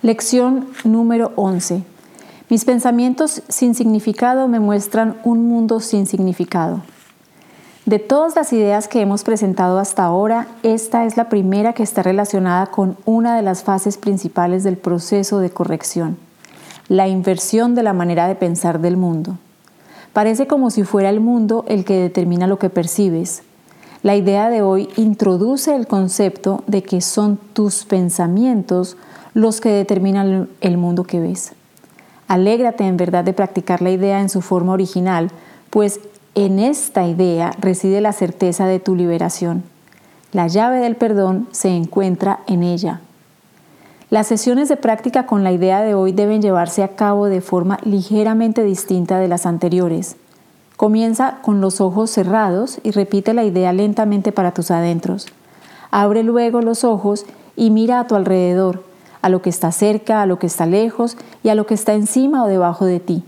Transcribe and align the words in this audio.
Lección 0.00 0.68
número 0.84 1.32
11. 1.34 1.82
Mis 2.50 2.64
pensamientos 2.64 3.42
sin 3.48 3.74
significado 3.74 4.46
me 4.46 4.60
muestran 4.60 5.16
un 5.24 5.48
mundo 5.48 5.80
sin 5.80 6.06
significado. 6.06 6.82
De 7.84 7.98
todas 7.98 8.36
las 8.36 8.52
ideas 8.52 8.86
que 8.86 9.00
hemos 9.00 9.24
presentado 9.24 9.80
hasta 9.80 10.04
ahora, 10.04 10.46
esta 10.62 11.04
es 11.04 11.16
la 11.16 11.28
primera 11.28 11.72
que 11.72 11.82
está 11.82 12.04
relacionada 12.04 12.66
con 12.66 12.96
una 13.06 13.34
de 13.34 13.42
las 13.42 13.64
fases 13.64 13.98
principales 13.98 14.62
del 14.62 14.76
proceso 14.76 15.40
de 15.40 15.50
corrección, 15.50 16.16
la 16.86 17.08
inversión 17.08 17.74
de 17.74 17.82
la 17.82 17.92
manera 17.92 18.28
de 18.28 18.36
pensar 18.36 18.80
del 18.80 18.96
mundo. 18.96 19.36
Parece 20.12 20.46
como 20.46 20.70
si 20.70 20.84
fuera 20.84 21.10
el 21.10 21.18
mundo 21.18 21.64
el 21.66 21.84
que 21.84 21.98
determina 21.98 22.46
lo 22.46 22.60
que 22.60 22.70
percibes. 22.70 23.42
La 24.04 24.14
idea 24.14 24.48
de 24.48 24.62
hoy 24.62 24.90
introduce 24.94 25.74
el 25.74 25.88
concepto 25.88 26.62
de 26.68 26.84
que 26.84 27.00
son 27.00 27.36
tus 27.52 27.84
pensamientos 27.84 28.96
los 29.38 29.60
que 29.60 29.68
determinan 29.68 30.48
el 30.60 30.78
mundo 30.78 31.04
que 31.04 31.20
ves. 31.20 31.52
Alégrate 32.26 32.84
en 32.84 32.96
verdad 32.96 33.22
de 33.22 33.32
practicar 33.32 33.80
la 33.82 33.90
idea 33.90 34.20
en 34.20 34.28
su 34.28 34.40
forma 34.40 34.72
original, 34.72 35.30
pues 35.70 36.00
en 36.34 36.58
esta 36.58 37.06
idea 37.06 37.52
reside 37.60 38.00
la 38.00 38.12
certeza 38.12 38.66
de 38.66 38.80
tu 38.80 38.96
liberación. 38.96 39.62
La 40.32 40.48
llave 40.48 40.78
del 40.80 40.96
perdón 40.96 41.46
se 41.52 41.68
encuentra 41.68 42.40
en 42.48 42.64
ella. 42.64 43.00
Las 44.10 44.26
sesiones 44.26 44.68
de 44.68 44.76
práctica 44.76 45.26
con 45.26 45.44
la 45.44 45.52
idea 45.52 45.82
de 45.82 45.94
hoy 45.94 46.10
deben 46.10 46.42
llevarse 46.42 46.82
a 46.82 46.96
cabo 46.96 47.26
de 47.26 47.40
forma 47.40 47.78
ligeramente 47.84 48.64
distinta 48.64 49.20
de 49.20 49.28
las 49.28 49.46
anteriores. 49.46 50.16
Comienza 50.76 51.38
con 51.42 51.60
los 51.60 51.80
ojos 51.80 52.10
cerrados 52.10 52.80
y 52.82 52.90
repite 52.90 53.34
la 53.34 53.44
idea 53.44 53.72
lentamente 53.72 54.32
para 54.32 54.50
tus 54.50 54.72
adentros. 54.72 55.28
Abre 55.92 56.24
luego 56.24 56.60
los 56.60 56.82
ojos 56.82 57.24
y 57.54 57.70
mira 57.70 58.00
a 58.00 58.06
tu 58.08 58.16
alrededor, 58.16 58.87
a 59.28 59.30
lo 59.30 59.42
que 59.42 59.50
está 59.50 59.70
cerca, 59.72 60.22
a 60.22 60.26
lo 60.26 60.38
que 60.38 60.46
está 60.46 60.66
lejos 60.66 61.16
y 61.42 61.50
a 61.50 61.54
lo 61.54 61.66
que 61.66 61.74
está 61.74 61.94
encima 61.94 62.42
o 62.42 62.48
debajo 62.48 62.86
de 62.86 62.98
ti. 62.98 63.22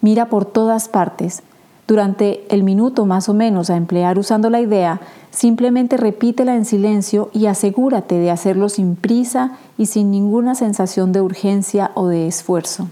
Mira 0.00 0.26
por 0.26 0.46
todas 0.46 0.88
partes. 0.88 1.42
Durante 1.86 2.44
el 2.48 2.64
minuto 2.64 3.06
más 3.06 3.28
o 3.28 3.34
menos 3.34 3.70
a 3.70 3.76
emplear 3.76 4.18
usando 4.18 4.50
la 4.50 4.60
idea, 4.60 5.00
simplemente 5.30 5.96
repítela 5.96 6.56
en 6.56 6.64
silencio 6.64 7.30
y 7.32 7.46
asegúrate 7.46 8.16
de 8.16 8.30
hacerlo 8.30 8.68
sin 8.68 8.96
prisa 8.96 9.52
y 9.78 9.86
sin 9.86 10.10
ninguna 10.10 10.54
sensación 10.54 11.12
de 11.12 11.20
urgencia 11.20 11.92
o 11.94 12.08
de 12.08 12.26
esfuerzo. 12.26 12.88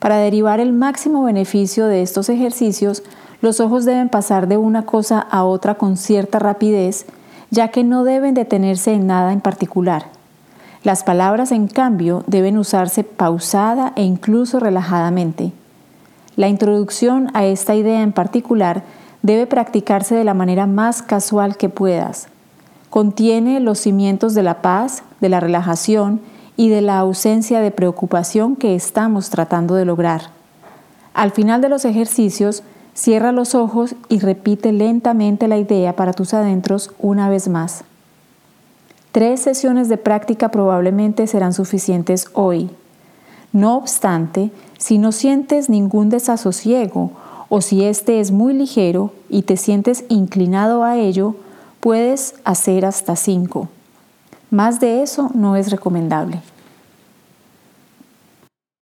Para 0.00 0.16
derivar 0.16 0.58
el 0.58 0.72
máximo 0.72 1.22
beneficio 1.22 1.86
de 1.86 2.02
estos 2.02 2.28
ejercicios, 2.30 3.02
los 3.42 3.60
ojos 3.60 3.84
deben 3.84 4.08
pasar 4.08 4.48
de 4.48 4.56
una 4.56 4.86
cosa 4.86 5.20
a 5.20 5.44
otra 5.44 5.76
con 5.76 5.96
cierta 5.96 6.38
rapidez, 6.38 7.06
ya 7.50 7.68
que 7.68 7.84
no 7.84 8.04
deben 8.04 8.34
detenerse 8.34 8.94
en 8.94 9.06
nada 9.06 9.32
en 9.32 9.40
particular. 9.40 10.19
Las 10.82 11.04
palabras, 11.04 11.52
en 11.52 11.68
cambio, 11.68 12.24
deben 12.26 12.56
usarse 12.56 13.04
pausada 13.04 13.92
e 13.96 14.02
incluso 14.02 14.60
relajadamente. 14.60 15.52
La 16.36 16.48
introducción 16.48 17.28
a 17.34 17.44
esta 17.44 17.74
idea 17.74 18.00
en 18.02 18.12
particular 18.12 18.82
debe 19.22 19.46
practicarse 19.46 20.14
de 20.14 20.24
la 20.24 20.32
manera 20.32 20.66
más 20.66 21.02
casual 21.02 21.58
que 21.58 21.68
puedas. 21.68 22.28
Contiene 22.88 23.60
los 23.60 23.78
cimientos 23.78 24.34
de 24.34 24.42
la 24.42 24.62
paz, 24.62 25.02
de 25.20 25.28
la 25.28 25.38
relajación 25.38 26.20
y 26.56 26.70
de 26.70 26.80
la 26.80 26.98
ausencia 26.98 27.60
de 27.60 27.70
preocupación 27.70 28.56
que 28.56 28.74
estamos 28.74 29.28
tratando 29.28 29.74
de 29.74 29.84
lograr. 29.84 30.30
Al 31.12 31.30
final 31.30 31.60
de 31.60 31.68
los 31.68 31.84
ejercicios, 31.84 32.62
cierra 32.94 33.32
los 33.32 33.54
ojos 33.54 33.94
y 34.08 34.18
repite 34.18 34.72
lentamente 34.72 35.46
la 35.46 35.58
idea 35.58 35.94
para 35.94 36.14
tus 36.14 36.32
adentros 36.32 36.90
una 36.98 37.28
vez 37.28 37.48
más. 37.48 37.84
Tres 39.12 39.40
sesiones 39.40 39.88
de 39.88 39.96
práctica 39.96 40.50
probablemente 40.50 41.26
serán 41.26 41.52
suficientes 41.52 42.28
hoy. 42.32 42.70
No 43.52 43.76
obstante, 43.76 44.52
si 44.78 44.98
no 44.98 45.10
sientes 45.10 45.68
ningún 45.68 46.10
desasosiego 46.10 47.10
o 47.48 47.60
si 47.60 47.84
este 47.84 48.20
es 48.20 48.30
muy 48.30 48.54
ligero 48.54 49.12
y 49.28 49.42
te 49.42 49.56
sientes 49.56 50.04
inclinado 50.08 50.84
a 50.84 50.96
ello, 50.96 51.34
puedes 51.80 52.34
hacer 52.44 52.86
hasta 52.86 53.16
cinco. 53.16 53.68
Más 54.50 54.78
de 54.78 55.02
eso 55.02 55.30
no 55.34 55.56
es 55.56 55.72
recomendable. 55.72 56.40